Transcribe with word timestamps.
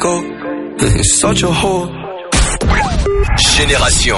go. 0.00 0.24
Génération. 3.36 4.16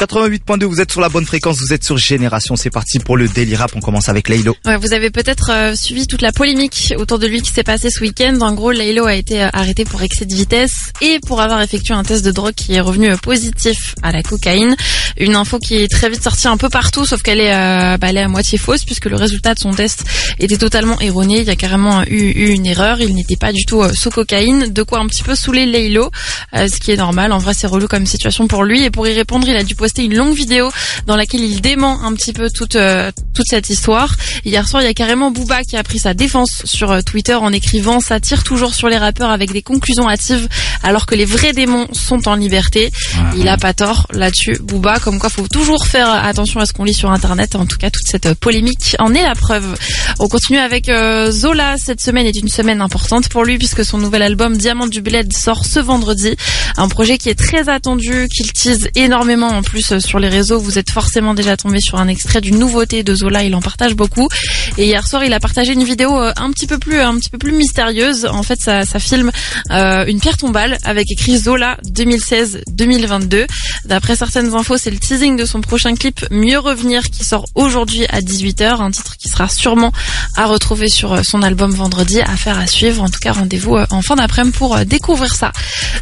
88.2, 0.00 0.64
vous 0.64 0.80
êtes 0.80 0.90
sur 0.90 1.02
la 1.02 1.10
bonne 1.10 1.26
fréquence, 1.26 1.58
vous 1.60 1.74
êtes 1.74 1.84
sur 1.84 1.98
Génération. 1.98 2.56
C'est 2.56 2.70
parti 2.70 3.00
pour 3.00 3.18
le 3.18 3.28
Daily 3.28 3.54
Rap. 3.54 3.72
On 3.76 3.80
commence 3.80 4.08
avec 4.08 4.30
Laylo. 4.30 4.56
Ouais, 4.64 4.78
vous 4.78 4.94
avez 4.94 5.10
peut-être 5.10 5.50
euh, 5.52 5.74
suivi 5.74 6.06
toute 6.06 6.22
la 6.22 6.32
polémique 6.32 6.94
autour 6.96 7.18
de 7.18 7.26
lui 7.26 7.42
qui 7.42 7.50
s'est 7.50 7.64
passée 7.64 7.90
ce 7.90 8.00
week-end. 8.00 8.38
En 8.40 8.54
gros, 8.54 8.70
Laylo 8.70 9.04
a 9.04 9.14
été 9.14 9.42
euh, 9.42 9.50
arrêté 9.52 9.84
pour 9.84 10.00
excès 10.00 10.24
de 10.24 10.34
vitesse 10.34 10.90
et 11.02 11.20
pour 11.26 11.42
avoir 11.42 11.60
effectué 11.60 11.92
un 11.92 12.02
test 12.02 12.24
de 12.24 12.30
drogue 12.30 12.54
qui 12.54 12.72
est 12.72 12.80
revenu 12.80 13.10
euh, 13.10 13.18
positif 13.18 13.94
à 14.02 14.10
la 14.10 14.22
cocaïne. 14.22 14.74
Une 15.18 15.36
info 15.36 15.58
qui 15.58 15.76
est 15.76 15.88
très 15.88 16.08
vite 16.08 16.22
sortie 16.22 16.48
un 16.48 16.56
peu 16.56 16.70
partout, 16.70 17.04
sauf 17.04 17.20
qu'elle 17.20 17.40
est, 17.40 17.98
bah, 17.98 18.10
est 18.10 18.18
à 18.18 18.28
moitié 18.28 18.56
fausse 18.56 18.84
puisque 18.84 19.04
le 19.04 19.16
résultat 19.16 19.52
de 19.52 19.58
son 19.58 19.72
test 19.72 20.04
était 20.38 20.56
totalement 20.56 20.98
erroné. 21.00 21.40
Il 21.40 21.46
y 21.46 21.50
a 21.50 21.56
carrément 21.56 22.04
eu, 22.04 22.54
une 22.54 22.64
erreur. 22.64 23.02
Il 23.02 23.14
n'était 23.14 23.36
pas 23.36 23.52
du 23.52 23.66
tout 23.66 23.82
sous 23.92 24.08
cocaïne. 24.08 24.72
De 24.72 24.82
quoi 24.82 25.00
un 25.00 25.06
petit 25.08 25.22
peu 25.22 25.34
saouler 25.34 25.66
Laylo, 25.66 26.10
ce 26.54 26.78
qui 26.78 26.92
est 26.92 26.96
normal. 26.96 27.32
En 27.32 27.38
vrai, 27.38 27.52
c'est 27.52 27.66
relou 27.66 27.86
comme 27.86 28.06
situation 28.06 28.46
pour 28.46 28.64
lui. 28.64 28.82
Et 28.84 28.90
pour 28.90 29.06
y 29.06 29.12
répondre, 29.12 29.46
il 29.46 29.56
a 29.56 29.62
dû 29.62 29.74
poster 29.90 30.04
une 30.04 30.14
longue 30.14 30.34
vidéo 30.34 30.70
dans 31.06 31.16
laquelle 31.16 31.40
il 31.40 31.60
dément 31.60 32.04
un 32.04 32.12
petit 32.14 32.32
peu 32.32 32.48
toute 32.48 32.76
euh, 32.76 33.10
toute 33.34 33.46
cette 33.48 33.70
histoire. 33.70 34.14
Hier 34.44 34.68
soir, 34.68 34.82
il 34.82 34.86
y 34.86 34.88
a 34.88 34.94
carrément 34.94 35.32
Booba 35.32 35.62
qui 35.64 35.76
a 35.76 35.82
pris 35.82 35.98
sa 35.98 36.14
défense 36.14 36.62
sur 36.64 36.92
euh, 36.92 37.00
Twitter 37.00 37.34
en 37.34 37.52
écrivant 37.52 37.98
ça 38.00 38.20
tire 38.20 38.44
toujours 38.44 38.74
sur 38.74 38.88
les 38.88 38.98
rappeurs 38.98 39.30
avec 39.30 39.52
des 39.52 39.62
conclusions 39.62 40.08
hâtives 40.08 40.46
alors 40.84 41.06
que 41.06 41.16
les 41.16 41.24
vrais 41.24 41.52
démons 41.52 41.88
sont 41.92 42.28
en 42.28 42.36
liberté. 42.36 42.92
Il 43.36 43.48
a 43.48 43.56
pas 43.56 43.74
tort 43.74 44.06
là-dessus 44.12 44.58
Booba 44.62 45.00
comme 45.00 45.18
quoi 45.18 45.28
faut 45.28 45.48
toujours 45.48 45.84
faire 45.86 46.08
attention 46.08 46.60
à 46.60 46.66
ce 46.66 46.72
qu'on 46.72 46.84
lit 46.84 46.94
sur 46.94 47.10
internet. 47.10 47.56
En 47.56 47.66
tout 47.66 47.78
cas, 47.78 47.90
toute 47.90 48.06
cette 48.06 48.34
polémique 48.34 48.94
en 49.00 49.12
est 49.12 49.22
la 49.22 49.34
preuve. 49.34 49.76
On 50.20 50.28
continue 50.28 50.58
avec 50.58 50.88
euh, 50.88 51.32
Zola. 51.32 51.74
Cette 51.84 52.00
semaine 52.00 52.26
est 52.26 52.36
une 52.36 52.48
semaine 52.48 52.80
importante 52.80 53.28
pour 53.28 53.44
lui 53.44 53.58
puisque 53.58 53.84
son 53.84 53.98
nouvel 53.98 54.22
album 54.22 54.56
Diamant 54.56 54.86
du 54.86 55.00
Bled 55.00 55.32
sort 55.36 55.64
ce 55.64 55.80
vendredi. 55.80 56.36
Un 56.76 56.88
projet 56.88 57.18
qui 57.18 57.28
est 57.28 57.34
très 57.34 57.68
attendu, 57.68 58.28
qu'il 58.28 58.52
tease 58.52 58.88
énormément 58.94 59.48
en 59.48 59.62
plus 59.62 59.79
sur 59.80 60.18
les 60.18 60.28
réseaux 60.28 60.60
vous 60.60 60.78
êtes 60.78 60.90
forcément 60.90 61.34
déjà 61.34 61.56
tombé 61.56 61.80
sur 61.80 61.98
un 61.98 62.08
extrait 62.08 62.40
d'une 62.40 62.58
nouveauté 62.58 63.02
de 63.02 63.14
Zola. 63.14 63.44
Il 63.44 63.54
en 63.54 63.60
partage 63.60 63.94
beaucoup. 63.94 64.28
Et 64.78 64.86
hier 64.86 65.06
soir, 65.06 65.24
il 65.24 65.32
a 65.32 65.40
partagé 65.40 65.72
une 65.72 65.84
vidéo 65.84 66.16
euh, 66.18 66.32
un 66.36 66.50
petit 66.50 66.66
peu 66.66 66.78
plus, 66.78 67.00
un 67.00 67.16
petit 67.18 67.30
peu 67.30 67.38
plus 67.38 67.52
mystérieuse. 67.52 68.26
En 68.26 68.42
fait, 68.42 68.60
ça, 68.60 68.84
ça 68.84 68.98
filme 68.98 69.30
euh, 69.70 70.04
une 70.06 70.20
pierre 70.20 70.36
tombale 70.36 70.78
avec 70.84 71.10
écrit 71.10 71.38
Zola 71.38 71.78
2016-2022. 71.86 73.46
D'après 73.84 74.16
certaines 74.16 74.54
infos, 74.54 74.78
c'est 74.78 74.90
le 74.90 74.98
teasing 74.98 75.36
de 75.36 75.44
son 75.44 75.60
prochain 75.60 75.94
clip 75.94 76.24
Mieux 76.30 76.58
revenir 76.58 77.02
qui 77.10 77.24
sort 77.24 77.46
aujourd'hui 77.54 78.06
à 78.06 78.20
18h. 78.20 78.80
Un 78.80 78.90
titre 78.90 79.16
qui 79.16 79.28
sera 79.28 79.48
sûrement 79.48 79.92
à 80.36 80.46
retrouver 80.46 80.88
sur 80.88 81.12
euh, 81.12 81.22
son 81.22 81.42
album 81.42 81.70
vendredi. 81.72 82.20
Affaire 82.20 82.58
à 82.58 82.66
suivre. 82.66 83.02
En 83.02 83.08
tout 83.08 83.20
cas, 83.20 83.32
rendez-vous 83.32 83.76
en 83.90 84.02
fin 84.02 84.16
d'après-midi 84.16 84.56
pour 84.56 84.78
découvrir 84.84 85.34
ça. 85.34 85.52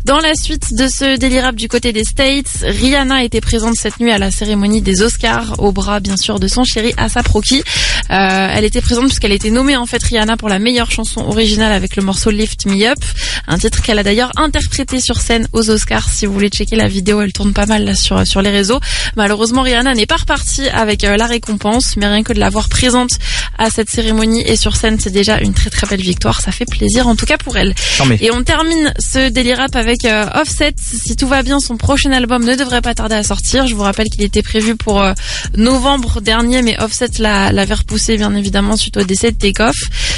Dans 0.04 0.20
la 0.20 0.34
suite 0.34 0.74
de 0.74 0.86
ce 0.88 1.16
délirable 1.16 1.58
du 1.58 1.68
côté 1.68 1.92
des 1.92 2.04
States, 2.04 2.62
Rihanna 2.62 3.24
était 3.24 3.40
présente 3.40 3.67
cette 3.74 4.00
nuit 4.00 4.12
à 4.12 4.18
la 4.18 4.30
cérémonie 4.30 4.82
des 4.82 5.02
Oscars 5.02 5.54
au 5.58 5.72
bras 5.72 6.00
bien 6.00 6.16
sûr 6.16 6.38
de 6.38 6.48
son 6.48 6.64
chéri 6.64 6.92
Asap 6.96 7.28
Rocky. 7.28 7.62
Euh, 8.10 8.48
elle 8.54 8.64
était 8.64 8.80
présente 8.80 9.06
puisqu'elle 9.06 9.32
était 9.32 9.50
nommée 9.50 9.76
en 9.76 9.86
fait 9.86 10.02
Rihanna 10.02 10.36
pour 10.36 10.48
la 10.48 10.58
meilleure 10.58 10.90
chanson 10.90 11.20
originale 11.20 11.72
avec 11.72 11.96
le 11.96 12.02
morceau 12.02 12.30
Lift 12.30 12.66
Me 12.66 12.86
Up, 12.86 12.98
un 13.46 13.58
titre 13.58 13.82
qu'elle 13.82 13.98
a 13.98 14.02
d'ailleurs 14.02 14.32
interprété 14.36 15.00
sur 15.00 15.20
scène 15.20 15.46
aux 15.52 15.70
Oscars. 15.70 16.08
Si 16.08 16.26
vous 16.26 16.32
voulez 16.32 16.48
checker 16.48 16.76
la 16.76 16.88
vidéo, 16.88 17.20
elle 17.20 17.32
tourne 17.32 17.52
pas 17.52 17.66
mal 17.66 17.84
là 17.84 17.94
sur 17.94 18.26
sur 18.26 18.42
les 18.42 18.50
réseaux. 18.50 18.80
Malheureusement, 19.16 19.62
Rihanna 19.62 19.94
n'est 19.94 20.06
pas 20.06 20.16
repartie 20.16 20.68
avec 20.68 21.04
euh, 21.04 21.16
la 21.16 21.26
récompense, 21.26 21.96
mais 21.96 22.06
rien 22.06 22.22
que 22.22 22.32
de 22.32 22.40
la 22.40 22.50
voir 22.50 22.68
présente 22.68 23.10
à 23.58 23.70
cette 23.70 23.90
cérémonie 23.90 24.42
et 24.46 24.56
sur 24.56 24.76
scène, 24.76 24.98
c'est 24.98 25.10
déjà 25.10 25.38
une 25.40 25.52
très 25.52 25.70
très 25.70 25.86
belle 25.86 26.00
victoire. 26.00 26.40
Ça 26.40 26.52
fait 26.52 26.64
plaisir 26.64 27.08
en 27.08 27.16
tout 27.16 27.26
cas 27.26 27.36
pour 27.36 27.56
elle. 27.56 27.74
Et 28.20 28.30
on 28.30 28.42
termine 28.42 28.94
ce 28.98 29.28
délire 29.28 29.58
rap 29.58 29.76
avec 29.76 30.04
euh, 30.04 30.26
Offset. 30.34 30.74
Si 30.78 31.16
tout 31.16 31.28
va 31.28 31.42
bien, 31.42 31.60
son 31.60 31.76
prochain 31.76 32.12
album 32.12 32.44
ne 32.44 32.54
devrait 32.54 32.80
pas 32.80 32.94
tarder 32.94 33.16
à 33.16 33.22
sortir. 33.22 33.66
Je 33.66 33.74
vous 33.74 33.82
rappelle 33.82 34.08
qu'il 34.08 34.22
était 34.22 34.42
prévu 34.42 34.76
pour 34.76 35.02
euh, 35.02 35.12
novembre 35.56 36.20
dernier, 36.20 36.62
mais 36.62 36.80
Offset 36.80 37.10
l'avait 37.18 37.74
repoussé 37.74 37.97
bien 38.16 38.34
évidemment 38.34 38.76
suite 38.76 38.96
au 38.96 39.02
décès 39.04 39.32
de 39.32 39.36
Takeoff. 39.36 39.76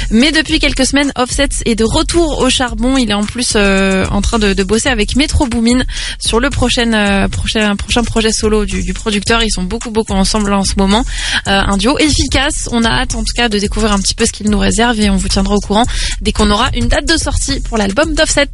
Mais 0.09 0.31
depuis 0.31 0.59
quelques 0.59 0.85
semaines, 0.85 1.11
Offset 1.15 1.49
est 1.65 1.75
de 1.75 1.83
retour 1.83 2.39
au 2.39 2.49
charbon. 2.49 2.97
Il 2.97 3.09
est 3.09 3.13
en 3.13 3.23
plus 3.23 3.53
euh, 3.55 4.05
en 4.11 4.21
train 4.21 4.39
de, 4.39 4.53
de, 4.53 4.63
bosser 4.63 4.89
avec 4.89 5.15
Metro 5.15 5.47
Boomin 5.47 5.83
sur 6.19 6.39
le 6.39 6.49
prochain, 6.49 6.93
euh, 6.93 7.27
prochain, 7.27 7.75
prochain 7.75 8.03
projet 8.03 8.31
solo 8.31 8.65
du, 8.65 8.83
du, 8.83 8.93
producteur. 8.93 9.43
Ils 9.43 9.51
sont 9.51 9.63
beaucoup 9.63 9.91
beaucoup 9.91 10.13
ensemble 10.13 10.53
en 10.53 10.63
ce 10.63 10.73
moment. 10.77 11.03
un 11.45 11.77
duo 11.77 11.97
efficace. 11.97 12.69
On 12.71 12.83
a 12.83 12.89
hâte 12.89 13.15
en 13.15 13.23
tout 13.23 13.33
cas 13.35 13.49
de 13.49 13.57
découvrir 13.59 13.91
un 13.93 13.99
petit 13.99 14.15
peu 14.15 14.25
ce 14.25 14.31
qu'il 14.31 14.49
nous 14.49 14.59
réserve 14.59 14.99
et 14.99 15.09
on 15.09 15.17
vous 15.17 15.27
tiendra 15.27 15.55
au 15.55 15.59
courant 15.59 15.85
dès 16.21 16.31
qu'on 16.31 16.49
aura 16.49 16.69
une 16.75 16.87
date 16.87 17.07
de 17.07 17.17
sortie 17.17 17.59
pour 17.61 17.77
l'album 17.77 18.13
d'Offset. 18.13 18.47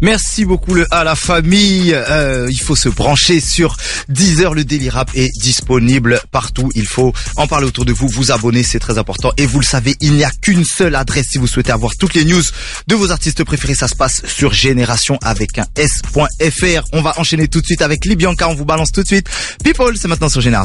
Merci 0.00 0.44
beaucoup 0.44 0.74
le 0.74 0.86
à 0.90 1.04
la 1.04 1.14
famille. 1.14 1.96
il 2.50 2.60
faut 2.60 2.76
se 2.76 2.88
brancher 2.88 3.40
sur 3.40 3.76
10 4.08 4.42
heures 4.42 4.54
le 4.54 4.64
délire 4.64 4.94
rap 4.94 5.10
est 5.14 5.30
disponible 5.40 6.20
partout. 6.30 6.70
Il 6.74 6.86
faut 6.86 7.12
en 7.36 7.46
parler 7.46 7.66
autour 7.66 7.84
de 7.84 7.92
vous, 7.92 8.08
vous 8.08 8.30
abonner, 8.30 8.62
c'est 8.72 8.78
très 8.78 8.96
important. 8.96 9.32
Et 9.36 9.44
vous 9.44 9.60
le 9.60 9.66
savez, 9.66 9.96
il 10.00 10.14
n'y 10.14 10.24
a 10.24 10.30
qu'une 10.30 10.64
seule 10.64 10.94
adresse 10.94 11.26
si 11.30 11.38
vous 11.38 11.46
souhaitez 11.46 11.72
avoir 11.72 11.92
toutes 11.98 12.14
les 12.14 12.24
news 12.24 12.42
de 12.86 12.94
vos 12.94 13.10
artistes 13.10 13.44
préférés. 13.44 13.74
Ça 13.74 13.86
se 13.86 13.94
passe 13.94 14.22
sur 14.26 14.54
Génération 14.54 15.18
avec 15.22 15.58
un 15.58 15.66
S.fr. 15.76 16.86
On 16.92 17.02
va 17.02 17.12
enchaîner 17.18 17.48
tout 17.48 17.60
de 17.60 17.66
suite 17.66 17.82
avec 17.82 18.06
Libyanka. 18.06 18.48
On 18.48 18.54
vous 18.54 18.64
balance 18.64 18.90
tout 18.90 19.02
de 19.02 19.06
suite. 19.06 19.28
People, 19.62 19.96
c'est 19.98 20.08
maintenant 20.08 20.30
sur 20.30 20.40
Génération. 20.40 20.62